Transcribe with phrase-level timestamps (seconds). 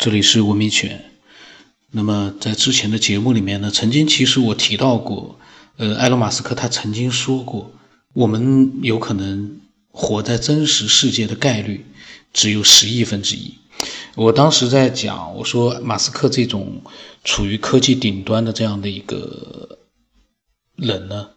[0.00, 1.10] 这里是文明犬。
[1.90, 5.38] 那么在之前的节目里面呢，曾经其实我提到过，
[5.76, 7.70] 呃，埃隆·马斯克他曾经说过，
[8.14, 9.60] 我们有可能
[9.90, 11.84] 活在真实世界的概率
[12.32, 13.56] 只有十亿分之一。
[14.14, 16.80] 我当时在讲，我说马斯克这种
[17.22, 19.80] 处于科技顶端的这样的一个
[20.76, 21.28] 人呢，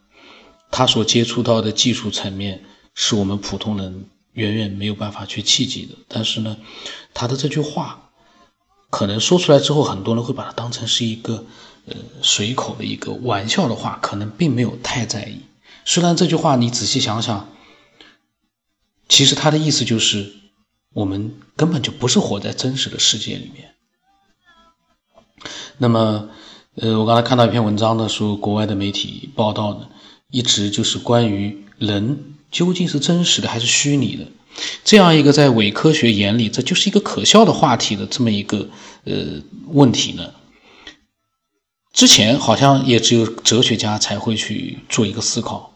[0.72, 2.64] 他所接触到的技术层面
[2.96, 5.96] 是我们普通人远远没有办法去企及的。
[6.08, 6.56] 但是呢，
[7.14, 8.03] 他的这句话
[8.94, 11.46] 可能说出来之后，很多人会把它当成是一个
[11.88, 15.42] 呃随口的一个玩笑的话，可能并没有太在意。
[15.84, 17.50] 虽然这句话你仔细想想，
[19.10, 20.34] 其实他的意思就是。
[20.96, 23.74] 我们根本就不是活在真实的世界里面。
[25.80, 26.30] 那么，
[26.76, 29.90] 呃，我刚才看到一篇文章呢，说国外的媒体报道呢，
[30.30, 34.28] 一直就是关于人究竟是真实的还是虚拟的，
[34.84, 38.68] 这样一个在伪科学眼里这就是一个可笑的话题的这么一个
[39.06, 40.32] 呃问题呢。
[41.92, 45.74] 之前好像也只有哲学家才会去做一个思考，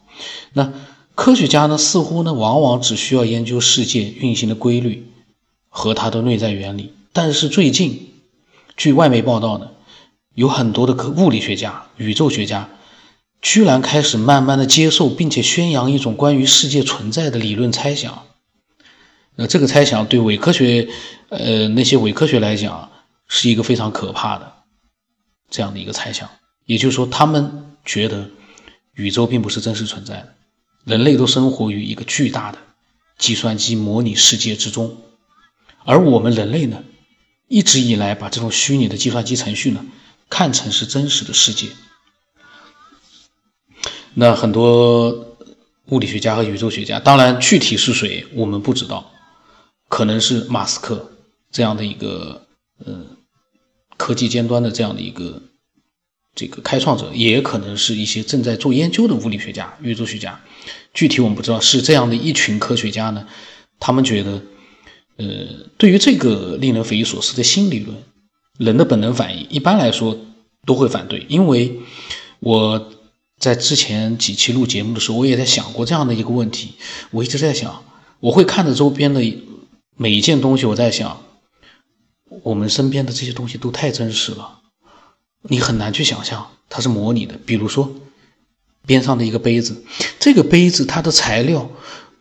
[0.54, 0.74] 那。
[1.18, 5.08] 科学家呢，似乎呢，往往只需要研究世界运行的规律
[5.68, 6.94] 和它的内在原理。
[7.12, 8.12] 但是最近，
[8.76, 9.72] 据外媒报道呢，
[10.36, 12.70] 有很多的科物理学家、宇宙学家，
[13.42, 18.27] 居然开始慢慢的接受并且宣扬一种关于世界存在的理论猜想。
[19.38, 20.90] 那这个猜想对伪科学，
[21.30, 22.90] 呃，那些伪科学来讲，
[23.28, 24.52] 是一个非常可怕的
[25.50, 26.28] 这样的一个猜想。
[26.66, 28.30] 也就是说，他们觉得
[28.96, 30.34] 宇宙并不是真实存在的。
[30.86, 32.58] 人类都生活于一个巨大的
[33.18, 34.98] 计算机模拟世界之中，
[35.86, 36.84] 而我们人类呢，
[37.48, 39.86] 一直以来把这种虚拟的计算机程序呢，
[40.30, 41.68] 看成是真实的世界。
[44.16, 45.38] 那很多
[45.90, 49.12] 物理学家和宇宙学家，当然具体是谁我们不知道，
[49.90, 51.12] 可能是马斯克
[51.52, 52.48] 这样的一个
[52.86, 53.06] 呃
[53.98, 55.42] 科技尖端的这样的一个。
[56.40, 60.40] 这个开创者也可能是一些正在做研究的物理学家、宇宙学家，
[60.94, 61.60] 具体我们不知道。
[61.60, 63.28] 是这样的一群科学家呢，
[63.80, 64.44] 他们觉得，
[65.16, 65.26] 呃，
[65.80, 67.98] 对于这个令人匪夷所思的新理论，
[68.60, 70.16] 人的本能反应一般来说
[70.64, 71.26] 都会反对。
[71.28, 71.80] 因为
[72.40, 72.92] 我
[73.40, 76.76] 在之前几期录节目的时候，我也在想过这样的一个问题。
[77.10, 77.84] 我一直在想，
[78.20, 79.24] 我会看着周边的
[80.00, 81.24] 每一件东西，我在想，
[82.44, 84.60] 我们身边的这些东西都太真实了。
[85.42, 87.96] 你很难去想象它是模拟的，比如说
[88.86, 89.84] 边上的一个杯子，
[90.20, 91.72] 这个杯子它的材料，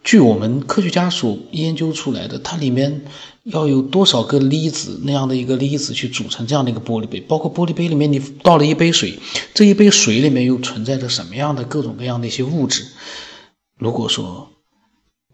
[0.02, 3.04] 据我们科学家所研究出来的，它里面
[3.44, 9.18] 要有多少个粒子那样的一个粒子去组成这样的一个玻璃杯，包括玻璃杯里面你倒了一杯水，
[9.52, 12.86] 这一杯水里面又存在着什么样的各种各样的一些物质？
[13.78, 14.48] 如果说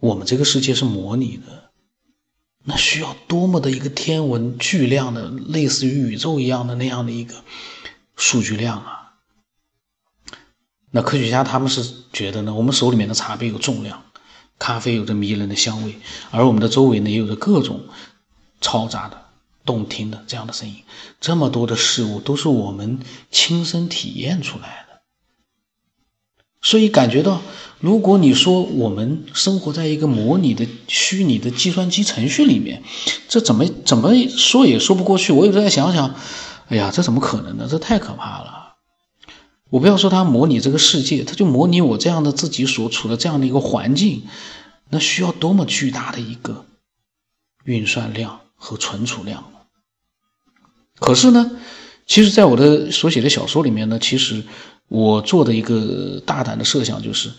[0.00, 1.70] 我们这个世界是模拟的，
[2.64, 7.34] 那需要多么的一个天文巨量的，类似于宇宙一样的那样的一个。
[8.14, 9.14] 数据量啊，
[10.90, 14.04] 那科学家他们是觉得呢，我们手里面的茶杯有重量，
[14.58, 15.98] 咖啡有着迷人的香味，
[16.30, 17.80] 而我们的周围呢也有着各种
[18.60, 19.24] 嘈杂的、
[19.64, 20.84] 动听的这样的声音，
[21.20, 23.00] 这么多的事物都是我们
[23.30, 24.91] 亲身体验出来的，
[26.62, 27.42] 所以感觉到，
[27.80, 32.82] 如果你说我们生活在一个模拟的、虚拟的计算机程序里面，
[33.28, 35.32] 这怎么怎么说也说不过去。
[35.32, 36.14] 我有时候在想想。
[36.68, 37.66] 哎呀，这怎么可能呢？
[37.68, 38.76] 这太可怕了！
[39.68, 44.22] 我不要说它模拟这个世界，它就模拟我这样的自己所处的这样的一个环境，
[44.88, 46.64] 那需要多么巨大的一个
[47.64, 49.44] 运算量和存储量
[50.98, 51.50] 可是呢，
[52.06, 54.42] 其实，在我的所写的小说里面呢，其实
[54.92, 57.32] 我做的一个大胆的设想就是，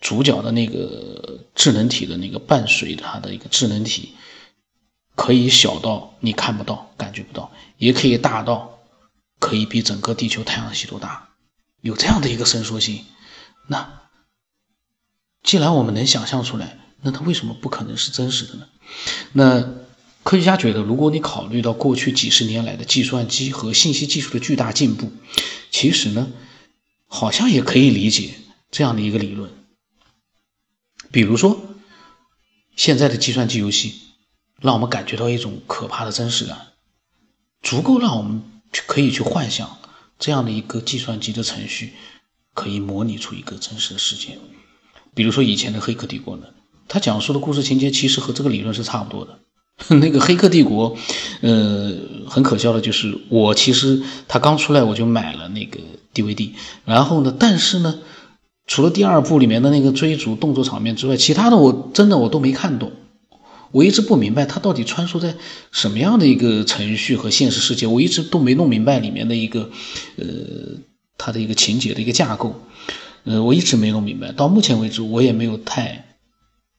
[0.00, 4.14] 主角的那个智能体的那个伴随它的一个智能体。
[5.14, 8.80] 可以小到你看不到、感觉不到，也可以大到
[9.38, 11.28] 可以比整个地球太阳系都大，
[11.82, 13.04] 有这样的一个伸缩性。
[13.68, 14.00] 那
[15.44, 18.66] 既然我们能想象出来，那它为什么不可能是真实的呢？
[19.32, 19.83] 那
[20.24, 25.12] 科学家觉得，如果你考虑到过去几十年来的计算机和信息技术的巨大进步，
[25.70, 26.32] 其实呢，
[27.06, 28.34] 好像也可以理解
[28.72, 29.52] 这样的一个理论。
[31.12, 31.60] 比如说，
[32.74, 34.00] 现在的计算机游戏。
[34.60, 36.68] 让我们感觉到一种可怕的真实感，
[37.60, 39.78] 足够让我们去可以去幻想
[40.18, 41.92] 这样的一个计算机的程序
[42.54, 44.38] 可以模拟出一个真实的世界。
[45.12, 46.46] 比如说以前的《黑客帝国》呢，
[46.88, 49.40] 它讲述的故事情节其实和这个理论是差不多的。
[50.00, 50.96] 那个《黑客帝国》，
[51.40, 51.92] 呃，
[52.26, 55.80] 很可笑的就是我其实它刚出来我就买了那个
[56.14, 56.50] DVD，
[56.84, 57.98] 然后呢，但是呢，
[58.66, 62.92] 除了第二部里面的那个追逐动作场面之外，其他的我真的我都没看懂。
[63.72, 65.34] 我一直不明白它到底穿梭在
[65.72, 69.68] 什么样的一个程序和现实世界，我一直都没弄明白里面的一个，
[70.16, 70.24] 呃，
[71.18, 72.54] 它的一个情节的一个架构，
[73.24, 76.13] 呃，我一直没弄明白，到目前为止我也没有太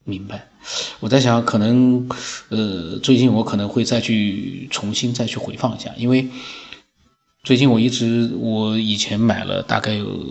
[0.06, 0.48] 明白。
[1.02, 2.08] 我在想，可能，
[2.48, 6.30] 呃，最近我可能会再去重新再去回放一下，因为
[7.44, 10.22] 最近我一直我以前买了大概有。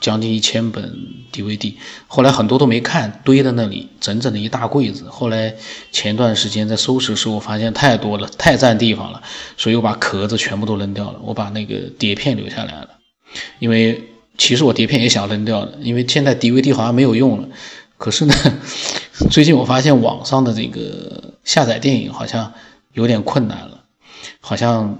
[0.00, 0.96] 将近一千本
[1.30, 1.74] DVD，
[2.08, 5.04] 后来很多都没看，堆在那里，整整的一大柜子。
[5.10, 5.54] 后来
[5.92, 9.22] 前段时间在收拾的时候，我发现太多了，太占地方了，
[9.58, 12.88] 所以我把壳子全部都扔掉了，我把那个碟片留下来了。
[13.58, 14.02] 因为
[14.38, 17.48] 其实我碟片也想扔掉的，因为现在 DVD 好像没有用了。
[18.00, 18.34] 可是呢，
[19.30, 22.54] 最近我发现网上的这个下载电影好像
[22.94, 23.84] 有点困难了，
[24.40, 24.98] 好像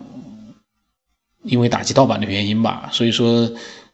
[1.43, 3.50] 因为打击盗版的原因吧，所以说。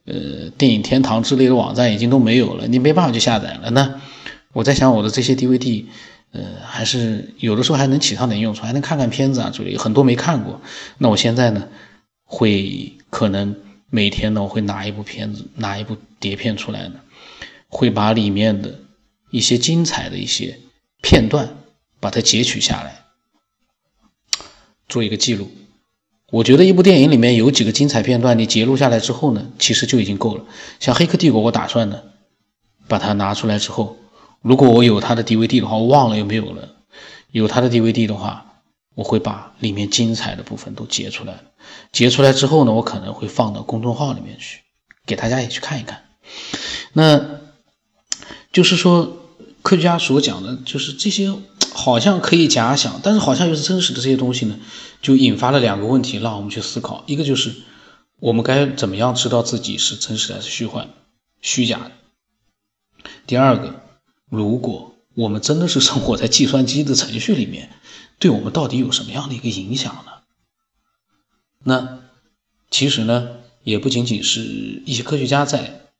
[0.08, 3.70] 呃，电影天堂之类的网站已经都没有了，你没办法去下载了。
[3.70, 4.00] 那
[4.52, 5.84] 我在想，我的这些 DVD，
[6.30, 10.60] 呃，还是有的时候还能起上点用处，还能看看片子啊之类，很多没看过。
[10.98, 11.66] 那我现在呢，
[12.24, 13.56] 会可能
[13.90, 17.00] 每天呢，我会拿一部片子，拿一部碟片出来呢，
[17.66, 18.78] 会把里面的
[19.30, 20.60] 一些精彩的一些
[21.02, 21.56] 片段，
[22.00, 23.04] 把它截取下来，
[24.88, 25.50] 做一个记录。
[26.32, 30.44] 我觉得一部电影里面有几个精彩片段，你截录下来之后呢，其实就已经够了。
[30.80, 32.02] 像《黑客帝国》，我打算呢
[32.88, 33.96] 把它拿出来之后，
[34.42, 36.76] 如果我有它的 DVD 的话，我忘了有没有了。
[37.30, 38.62] 有它的 DVD 的话，
[38.94, 41.34] 我会把里面精彩的部分都截出来。
[41.92, 44.62] 截出来之后呢，我可能会放到公众号里面去，
[45.04, 46.02] 给大家也去看一看。
[46.92, 47.35] 那
[48.56, 49.18] 就是说，
[49.60, 51.30] 科学家所讲的，就是这些。
[51.74, 54.58] 好像可以假想，但是好像又是真实的这些东西呢，
[55.02, 57.04] 就引发了两个问题，让我们去思考。
[57.06, 57.54] 一个就是
[58.18, 60.88] 我们该怎么样知道自己是真实还是虚幻、
[61.42, 63.10] 虚假的？
[63.26, 63.82] 第二个，
[64.30, 67.68] 如果我们真的是生活在计算机的程序里面，
[68.18, 70.12] 对我们到底有什么样的一个影响呢？
[71.62, 71.98] 那
[72.70, 74.40] 其实呢，也不仅仅是
[74.86, 75.90] 一些科学家在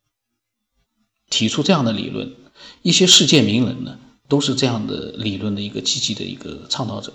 [1.28, 2.34] 提出这样的理论，
[2.82, 3.98] 一些世界名人呢。
[4.28, 7.12] 都是这样的理论的一个积极的一个倡导者，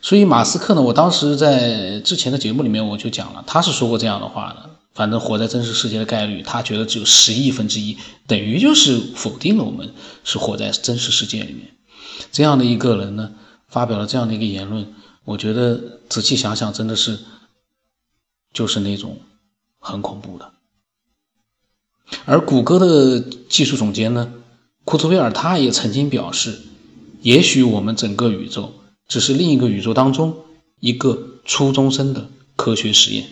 [0.00, 4.70] 所以马斯克呢，我当时在之前的节目里面我就讲了，他是说过这样的话的。
[4.92, 7.96] 反正活在真实世界的概率，他觉得只有十亿分之一，
[8.26, 11.68] 等于就是否定了我们是活在真实世界里面。
[12.32, 13.30] 这样的一个人呢，
[13.68, 14.92] 发表了这样的一个言论，
[15.24, 17.20] 我觉得仔细想想，真的是
[18.52, 19.20] 就是那种
[19.78, 20.50] 很恐怖的。
[22.24, 24.32] 而谷歌的技术总监呢？
[24.84, 26.58] 库兹韦尔他也曾经表示，
[27.22, 28.72] 也许我们整个宇宙
[29.06, 30.34] 只是另一个宇宙当中
[30.80, 33.26] 一个初中生的科学实验。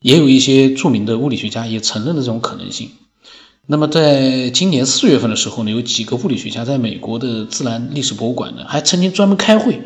[0.00, 2.92] 也有一些著名的物理学家也承认了这种可能性。
[3.66, 9.82] 那么，在今年四月份的时候呢，有几个物理学家在美国的自然历史博物馆呢，还曾经专门开会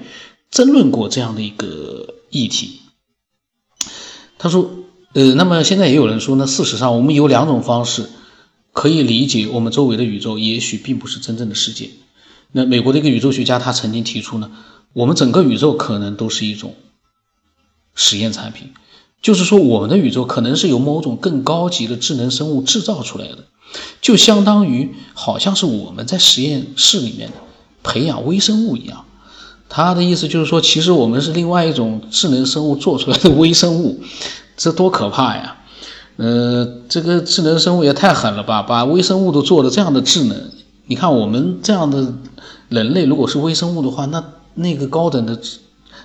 [0.50, 2.80] 争论过这样的一个议题。
[4.38, 4.70] 他说
[5.14, 8.08] ：“呃，那么现在也有人说呢，事实上我们有两种方式。”
[8.74, 11.90] 可以理解，我们周围的宇宙也许并不是真正的世界。
[12.52, 14.50] 那美国的一个宇宙学家他曾经提出呢，
[14.92, 16.74] 我们整个宇宙可能都是一种
[17.94, 18.72] 实验产品，
[19.22, 23.44] 就是说我们的宇宙可能是由某种更高级的智能生物制造出来的，
[24.00, 27.30] 就相当于好像是我们在实验室里面
[27.82, 29.04] 培养微生物一样。
[29.68, 34.02] 他的意思就是说，其实我们是另外一种智能生物做出来的微生物，
[34.56, 35.58] 这多可怕呀！
[36.16, 38.62] 呃，这个智能生物也太狠了吧！
[38.62, 40.36] 把微生物都做的这样的智能，
[40.86, 42.14] 你看我们这样的
[42.68, 44.22] 人类，如果是微生物的话，那
[44.54, 45.58] 那个高等的智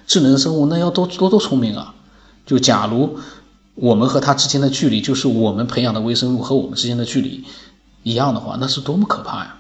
[0.08, 1.94] 智能生物那要多多多聪明啊！
[2.46, 3.20] 就假如
[3.76, 7.44] 我们和它之间的距离，就是我们培养的微生物和我们之间的距离
[8.02, 9.58] 一样的话，那是多么可怕呀！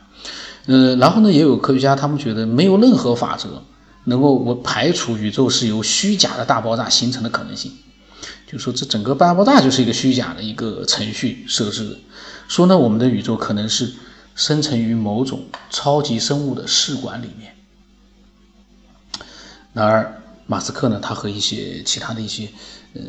[0.66, 3.62] 呃，然后呢，也有科学家他们觉得没有任何法则
[4.06, 7.72] 能够我排除宇宙是由虚假的大爆炸形成的可能性。
[8.52, 11.98] 就说这整个巴布大就是一个虚假的一个程序设置的，
[12.48, 13.94] 说呢我们的宇宙可能是
[14.36, 17.54] 生成于某种超级生物的试管里面。
[19.72, 22.50] 然而马斯克呢，他和一些其他的一些
[22.96, 23.02] 呃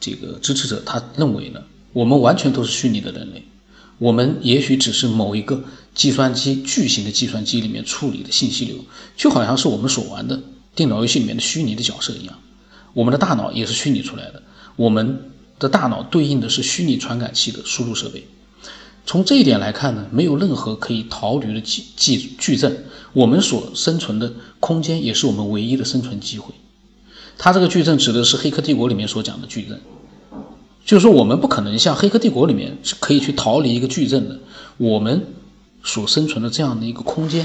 [0.00, 3.44] 这个支持者，他认为呢，我们完全都是虚拟的人类，
[3.98, 5.62] 我们也许只是某一个
[5.94, 8.84] 计算机巨型的计算机里面处理的信息流，
[9.16, 10.42] 就好像是我们所玩的
[10.74, 12.36] 电脑游戏里面的虚拟的角色一样。
[12.92, 14.42] 我们的大脑也是虚拟出来的，
[14.76, 18.26] 我们的大脑对应的是虚拟传感器的输入设备。
[19.04, 26.54] 从这一点来看呢，没有任何可以逃离的矩矩矩阵，我们所生存的空间也是我们唯一的生存机会。
[27.36, 29.80] 它这个矩阵指的是《黑客帝国》里面所讲的矩阵，
[30.84, 34.38] 就是说我们不可能像《黑客帝国》里面可以去逃离一个矩阵的，
[34.76, 35.26] 我们
[35.82, 37.44] 所生存的这样的一个空间，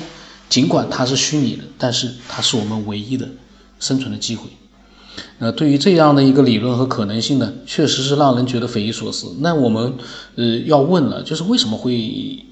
[0.50, 3.28] 尽管它是虚拟的，但是它是我们唯一的
[3.80, 4.50] 生存的机会。
[5.40, 9.36] 那对于这样的一个理论和可能性呢，确实是让人觉得匪夷所思。
[9.40, 9.94] 那我们
[10.36, 12.44] 呃要问了，就是为什么会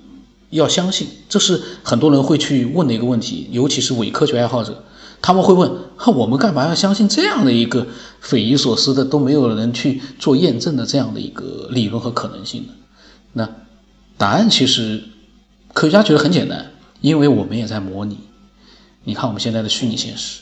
[0.49, 1.07] 要相信？
[1.27, 4.83] 这是很多人会去问的一个问题，尤其是伪科学爱好者，
[5.21, 5.71] 他们会问：
[6.15, 7.85] 我们干嘛要相信这样的一个
[8.19, 12.73] 匪夷所思的、都没有人去做验证的这样的一个理论和可能性呢？
[13.33, 13.49] 那
[14.17, 15.03] 答案其实
[15.73, 18.17] 科学家觉得很简单，因为我们也在模拟。
[19.03, 20.41] 你看我们现在的虚拟现实，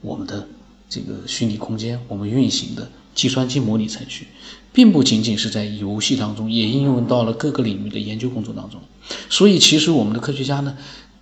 [0.00, 0.46] 我们的。
[0.88, 4.28] 这个虚拟空间，我们运行的计算机模拟程序，
[4.72, 8.80] 并不仅仅是在游戏当中，也应用到了各个领域的研究工作当中。
[9.28, 10.76] 所以，其实我们的科学家呢，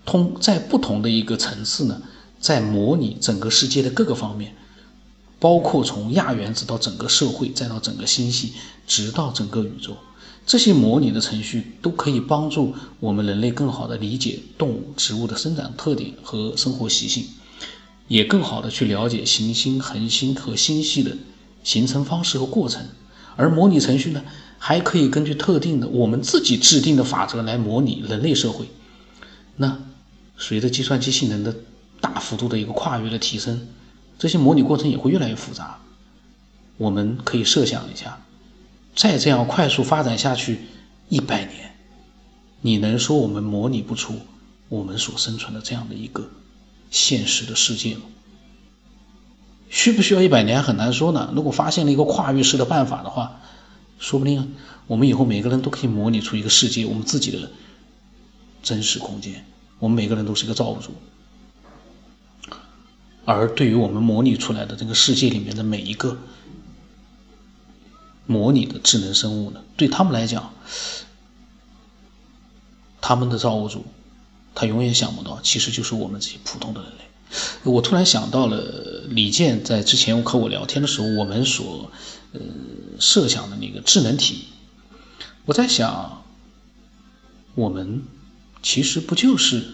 [0.04, 2.02] 通在不同的一个层次呢，
[2.38, 4.54] 在模拟整个世界的各个方面，
[5.38, 8.52] 包括从亚原子到整个社会，再到整个星系，
[8.86, 9.96] 直到整个宇宙，
[10.46, 17.24] 这些模拟的程序都可以帮助我们人类更好的理解动物、植物的生长特点和生活习性。
[18.12, 21.16] 也更好的去了解行星、恒星和星系的
[21.64, 22.86] 形成方式和过程，
[23.36, 24.22] 而模拟程序呢，
[24.58, 28.66] 还可以根据特定的我们自己制定的法则来模拟人类社会。
[29.56, 29.78] 那
[30.36, 31.56] 随着计算机性能的
[32.02, 33.66] 大幅度的一个跨越的提升，
[34.18, 35.80] 这些模拟过程也会越来越复杂。
[36.76, 38.20] 我们可以设想一下，
[38.94, 40.58] 再这样快速发展下去
[41.08, 41.74] 一百年，
[42.60, 44.16] 你能说我们模拟不出
[44.68, 46.28] 我们所生存的这样的一个？
[46.92, 47.96] 现实的世界
[49.70, 51.32] 需不需要一百年很难说呢。
[51.34, 53.40] 如果发现了一个跨越式的办法的话，
[53.98, 54.54] 说不定
[54.86, 57.50] 我们以后每个人都可以模拟出一个世界，我们自己的
[58.62, 59.46] 真实空间。
[59.78, 60.92] 我们每个人都是一个造物主，
[63.24, 66.18] 而对于我们模拟出来的这个世界里面的每一个
[68.26, 70.52] 模拟的智能生物呢，对他们来讲，
[73.00, 73.86] 他们的造物主。
[74.54, 76.98] 他永远想不到，其实就是我们这些普通的人类。
[77.64, 81.90] 我突然想到了李健在之前和我聊天的时候，我们所
[82.32, 82.40] 呃
[83.00, 84.44] 设想的那个智能体。
[85.46, 86.24] 我在想，
[87.54, 88.02] 我们
[88.62, 89.64] 其实不就是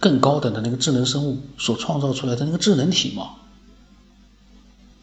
[0.00, 3.36] 更高等的那个智能生物所创造出来的那个智能体吗？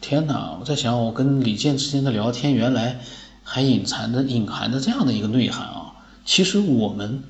[0.02, 0.58] 天哪！
[0.60, 3.00] 我在想，我跟李健之间的聊天，原来。
[3.42, 5.92] 还隐藏着、隐含着这样的一个内涵啊！
[6.24, 7.22] 其实我们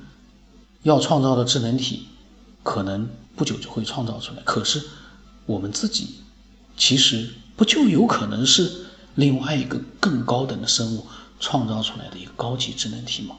[0.83, 2.07] 要创造的智能体，
[2.61, 4.41] 可能不久就会创造出来。
[4.43, 4.81] 可是
[5.45, 6.15] 我们自己，
[6.77, 8.71] 其实不就有可能是
[9.15, 11.05] 另外一个更高等的生物
[11.39, 13.35] 创造出来的一个高级智能体吗？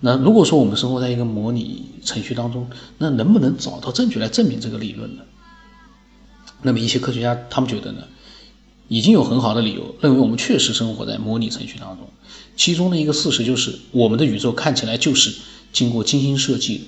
[0.00, 5.22] 那如果说我们生活在一个模拟程序当中，那能不能找到证据来证明这个理论呢？
[6.62, 8.02] 那么一些科学家他们觉得呢？
[8.90, 12.08] 已经有很好的理由认为我们确实生活在模拟程序当中。
[12.56, 15.32] 其中的一个事实就是，我们的宇宙看起来就是
[15.72, 16.84] 经过精心设计的。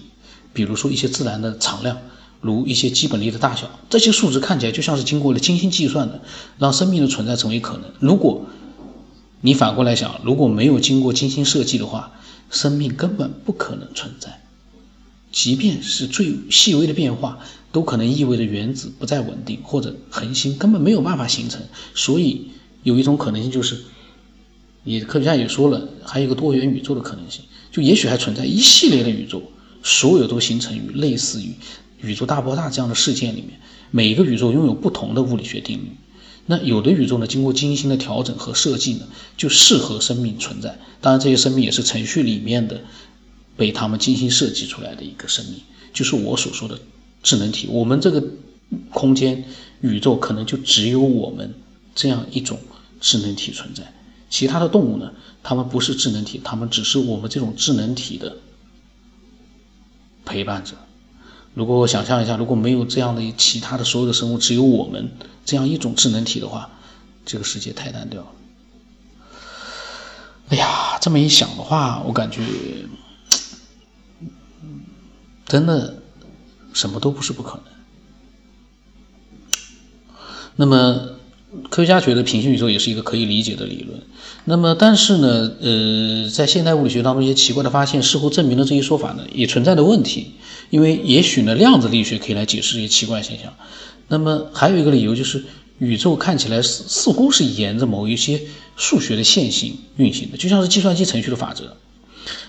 [0.52, 1.97] 比如说一些自然的常量，
[2.40, 6.21] 如一些基本力的大小，这些数值看起来就像是经过了精心计算的，
[6.59, 7.85] 让生命的存在成为可能。
[8.00, 8.47] 如果
[9.40, 12.12] 你反过来想，如果没有经过精心设计的话，
[12.50, 14.42] 生命根本不可能存在。
[15.30, 17.38] 即便是最细微的变化。
[17.73, 21.61] 都可能意味着原子不再稳定，或者恒星根本没有办法形成。
[21.95, 22.49] 所以
[22.83, 23.81] 有一种可能性就是，
[24.85, 29.43] 也科学家也说了，还有一个多元宇宙的可能性，就也许还存在一系列的宇宙，
[29.83, 31.55] 所有都形成于类似于
[32.02, 33.59] 宇宙大爆炸这样的事件里面。
[33.91, 35.91] 每一个宇宙拥有不同的物理学定律。
[36.47, 40.79] 那有的宇宙呢，经过精心的调整和设计呢，就适合生命存在。
[41.00, 42.81] 当然，这些生命也是程序里面的
[43.57, 45.61] 被他们精心设计出来的一个生命，
[45.93, 46.79] 就是我所说的。
[47.23, 48.23] 智能体，我们这个
[48.91, 49.45] 空间
[49.81, 51.55] 宇宙可能就只有我们
[51.95, 52.59] 这样一种
[53.00, 53.93] 智能体存在。
[54.29, 55.12] 其他的动物呢？
[55.43, 58.37] 它们不是智能体，它们只是我们这种智能体的
[60.25, 60.75] 陪伴者。
[61.55, 65.11] 如果我想象一下，如果没有这样的其他的所有的生物，只有我们
[65.45, 66.71] 这样一种智能体的话，
[67.26, 68.29] 这个世界太单调了。
[70.49, 72.43] 哎呀，这么一想的话，我感觉
[75.47, 76.01] 真的。
[76.73, 77.62] 什么都不是不可能。
[80.57, 81.17] 那么，
[81.71, 84.02] 科学家觉得平行宇宙也是一个可以理解的理论。
[84.45, 90.33] 那么，但是呢，呃，在现代物理学当中，一些奇怪的发现似乎证明了这一说法呢也存在的问题。
[90.71, 93.55] 因为也许呢，量子力学可以来解释这些奇怪现象。
[94.09, 95.45] 那么，还有一个理由就是，
[95.79, 98.41] 宇宙看起来似似乎是沿着某一些
[98.76, 101.76] 数学的线性运行的，就像是计算机程序的法则。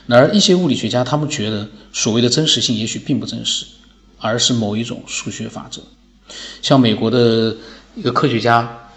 [0.07, 3.65] 然而，一些物理学家他们觉得，所谓的真实性也许并不真实。
[4.23, 5.81] 而是某一种数学法则，
[6.61, 7.57] 像美国的
[7.93, 8.89] 一个科学家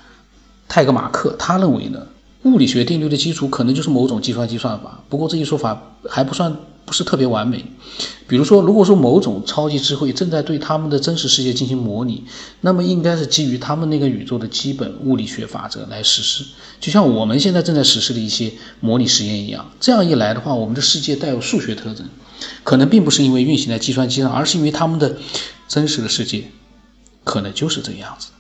[0.69, 2.07] 泰格马克，他认为呢，
[2.45, 5.03] 物理学定律的基础可能就是某种计算机算法。
[5.09, 7.65] 不过这一说法还不算不是特别完美。
[8.29, 12.25] 比如说，如果说某种超级智慧正在对他们的真实世界进行模拟，
[12.61, 16.45] 那么应该是基于他们那个宇宙的基本物理学法则来实施，
[16.81, 19.73] 就像我们现在正在实施的一些模拟实验一样。
[19.81, 22.09] 这样一来的话，我们的世界带有数学特征，
[22.65, 25.19] 可能并不是因为运行在计算机上，而是因为他们的
[25.69, 26.45] 真实的世界
[27.25, 28.31] 可能就是这个样子。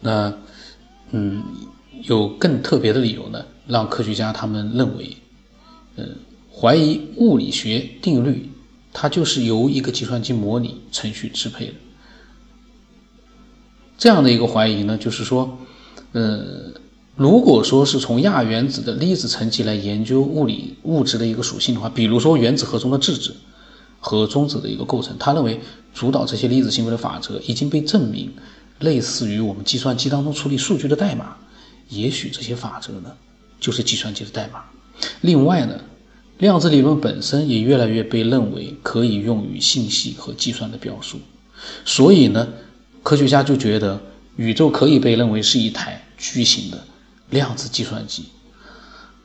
[0.00, 0.32] 那，
[1.10, 1.42] 嗯，
[2.04, 5.16] 有更特别的理由呢，让科学家他们认为，
[5.96, 6.16] 嗯，
[6.54, 8.48] 怀疑物理学定律，
[8.92, 11.74] 它就是由一个计算机模拟程序支配的。
[13.96, 15.58] 这样的一个怀疑呢，就是说，
[16.12, 16.72] 呃，
[17.18, 23.34] 如果说是从亚原子的粒子层级来研究物理物质的一个属性的话，比如说原子核中的质子
[23.98, 25.60] 和中子的一个构成，他认为
[25.92, 28.32] 主导这些粒子行为的法则已经被证明。
[28.78, 31.36] 类似于我们计算机当中处理数据的代码，
[31.88, 33.10] 也许这些法则呢，
[33.58, 34.62] 就是计算机的代码。
[35.22, 35.80] 另外呢，
[36.38, 41.18] 量子理论本身也越来越被认为可以用于信息和计算的表述。
[41.84, 42.46] 所以呢，
[43.02, 44.00] 科学家就觉得
[44.36, 46.80] 宇宙可以被认为是一台巨型的
[47.30, 48.26] 量子计算机。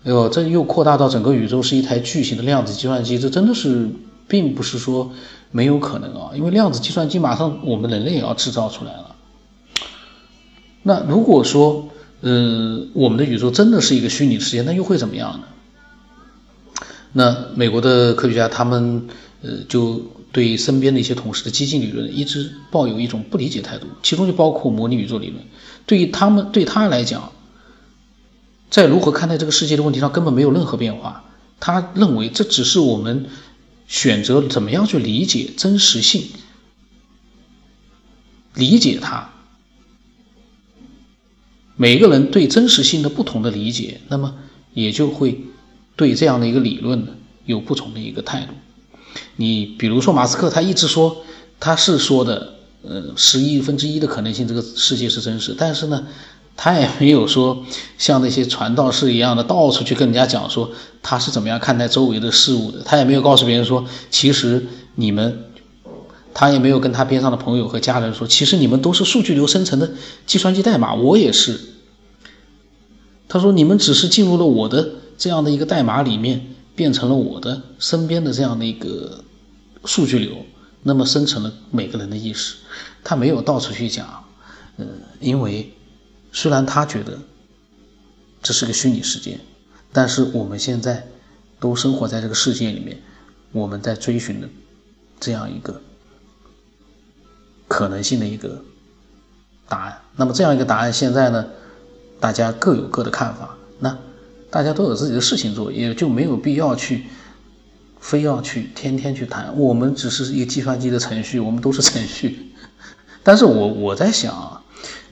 [0.04, 3.90] 哎呦，这又扩大到整个宇宙是一台巨型的量子计算机，这真的是
[4.28, 5.12] 并不是说
[5.52, 9.16] 没有可能啊，因为量子计算机马上我们人类也要制造出来了。
[10.82, 11.88] 那如果说，
[12.20, 15.48] 呃，我们的宇宙真的是一个虚拟世界，那又会怎么样呢？
[17.14, 19.08] 那美国的科学家他们，
[19.42, 20.02] 呃，就
[20.34, 25.42] 对身边的一些同事的激进理论一直抱有一种不理解态度，其中就包括模拟宇宙理论。
[25.86, 27.32] 对于他们对他来讲，
[28.74, 31.24] 在如何看待这个世界的问题上根本没有任何变化。
[31.60, 33.28] 他认为这只是我们
[33.88, 36.24] 选择怎么样去理解真实性，
[38.56, 39.30] 理解它。
[41.76, 44.34] 每个人对真实性的不同的理解，那么
[44.74, 45.40] 也就会
[45.96, 47.08] 对这样的一个理论
[47.46, 48.54] 有不同的一个态度。
[49.36, 51.24] 你比如说马斯克，他一直说
[51.60, 56.08] 他是说的，呃，十亿分之一的可能性这个世界是真实，但是呢，
[56.56, 57.66] 他也没有说
[57.98, 62.82] 像那些传道士一样的到处去跟人家讲说他是怎么样看待周围的事物的。
[62.84, 65.46] 他也没有告诉别人说，其实你们。
[66.36, 69.92] 他也没有跟他边上的朋友和家人说，其实你们都是数据流生成的
[70.26, 71.60] 计算机代码，我也是。
[73.28, 79.24] 他说你们只是进入了我的这样的一个代码里面，变成了我的身边的这样的一个
[79.86, 80.32] 数据流，
[80.82, 82.56] 那么生成了每个人的意识。
[83.04, 84.24] 他没有到处去讲，
[84.78, 84.88] 嗯，
[85.20, 85.72] 因为
[86.34, 87.18] 虽然他觉得
[88.42, 89.40] 这是个虚拟世界，
[89.94, 91.08] 但是我们现在
[91.62, 93.02] 都生活在这个世界里面，
[93.54, 94.50] 我们在追寻的
[95.22, 95.80] 这样一个。
[97.66, 98.64] 可能性的一个
[99.68, 100.02] 答案。
[100.16, 101.44] 那么这样一个答案，现在呢，
[102.20, 103.58] 大家各有各的看法。
[103.80, 103.98] 那
[104.52, 107.06] 大家都有自己的事情做，也就没有必要去
[108.00, 109.58] 非要去天天去谈。
[109.58, 112.54] 我们只是一个计算机的程序，我们都是程序。
[113.24, 114.53] 但是我我在想啊，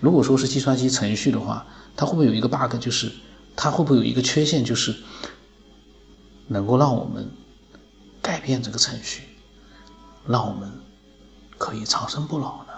[0.02, 3.10] 如果说是计算机程序的话，它会不会有一个 bug，就是
[3.56, 4.94] 它会不会有一个缺陷，就是
[6.50, 7.32] 能够让我们
[8.22, 9.22] 改变这个程序，
[10.28, 10.70] 让我们。
[11.64, 12.74] 可以长生不老呢，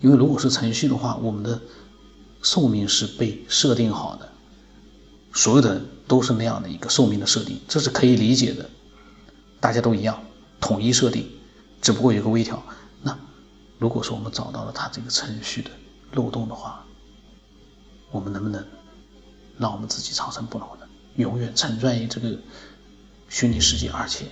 [0.00, 1.60] 因为如果是程序的话，我们的
[2.40, 4.26] 寿命是被设定好的，
[5.34, 8.70] 所有的人都是那样的一个寿命的设定，这是可以理解的，
[9.60, 10.18] 大家都一样，
[10.58, 11.28] 统一设定，
[11.82, 12.62] 只不过有个微调。
[13.02, 13.14] 那
[13.78, 15.70] 如果说我们找到了它这个程序的
[16.12, 16.84] 漏洞的话，
[18.10, 18.64] 我们能不能
[19.58, 20.86] 让我们自己长生不老呢？
[21.16, 22.38] 永远沉醉于这个
[23.28, 24.26] 虚拟世界，而且。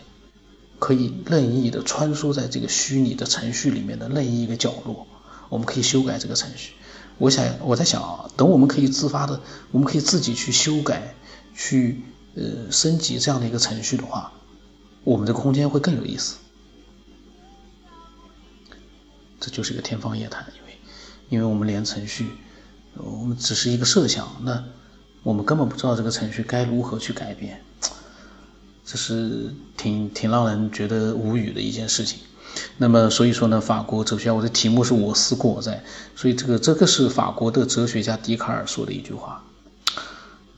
[0.79, 5.07] 可以任意的穿梭在这个虚拟的程序里面的任意一个角落，
[5.51, 6.73] 我们可以修改这个程序。
[7.19, 11.15] 我想，我在想啊，等我们可以自发的，我们可以自己去修改、
[11.55, 12.03] 去
[12.35, 14.33] 呃升级这样的一个程序的话，
[15.05, 16.39] 我们这个空间会更有意思。
[19.39, 20.51] 这就是一个天方夜谭，
[21.31, 22.27] 因为我们连程序，
[22.97, 24.63] 我们只是一个设想，那
[25.23, 27.63] 我们根本不知道这个程序该如何去改变。
[28.85, 32.19] 这是挺挺让人觉得无语的一件事情。
[32.77, 35.85] 那么，所以说呢，法国哲学家，我的题目是我思故我在，
[36.17, 39.45] 所以这个这个是法国的哲学家笛卡尔说的一句话。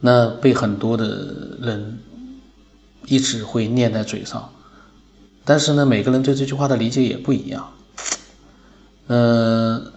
[0.01, 1.99] 那被很多的人
[3.05, 4.51] 一直会念在嘴上，
[5.45, 7.73] 但是呢，每个人对这句话的理解也不一样。
[9.09, 9.93] 嗯，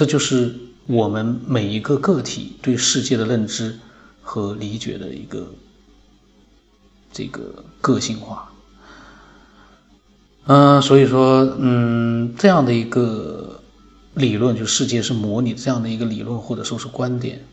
[0.00, 0.54] 这就是
[0.86, 3.78] 我们每一个个体对世界的认知
[4.22, 5.46] 和理解的一个。
[7.12, 8.50] 这个个性化，
[10.46, 13.60] 嗯，所以说，嗯，这样的一个
[14.14, 17.44] 理论，就世界是模拟这样的一个理论或者说是观点，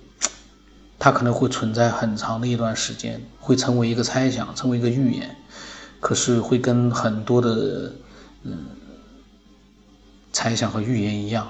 [0.97, 5.35] 它可能会存在很长的一段时间，会成为一个猜想，成为一个预言，
[5.99, 7.93] 可是会跟很多的
[8.43, 8.67] 嗯
[10.31, 11.49] 猜想和预言一样，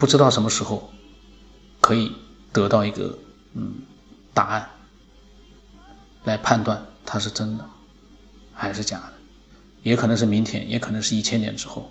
[0.00, 0.90] 不知道什么时候
[1.78, 2.10] 可以
[2.54, 3.18] 得到一个
[3.52, 3.74] 嗯
[4.32, 4.70] 答案，
[6.24, 7.64] 来判断它是真的
[8.54, 9.12] 还是假的，
[9.82, 11.90] 也可能是明天，也可能是一千年之后。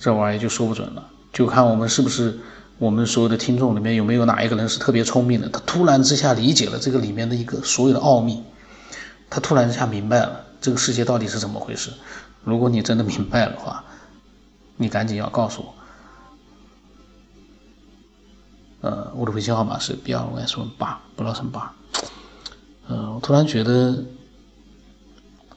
[0.00, 2.40] 这玩意儿就说不准了，就看我们是不是
[2.78, 8.42] 我们所有的听众里面有没有哪一个人是特别聪明的，他突然之下理解了这个里面的一个所有的奥秘，
[9.30, 11.92] 他突然之下明白了这个世界到底是怎么回事。
[12.42, 13.84] 如果你真的明白的话，
[14.76, 15.74] 你赶紧要告诉我。
[18.80, 21.74] 呃，我的微信号码是 B 二 S 八，不老成八。
[22.88, 24.04] 呃，我突然觉得，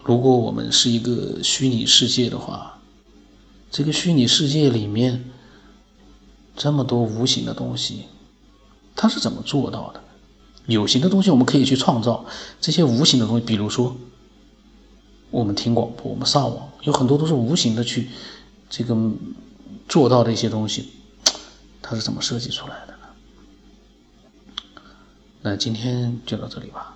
[0.03, 2.69] 如果我们是一个虚拟世界的话。
[3.75, 5.31] 这个虚拟世界里面
[6.55, 8.03] 这么多无形的东西，
[8.95, 10.03] 它是怎么做到的？
[10.67, 12.23] 有形的东西我们可以去创造，
[12.61, 13.97] 这些无形的东西，比如说
[15.31, 18.09] 我们听广播，我们上网，有很多都是无形的去
[18.69, 18.95] 这个
[19.89, 20.91] 做到的一些东西，
[21.81, 22.92] 它是怎么设计出来的？
[25.45, 26.95] 那今天就到这里吧。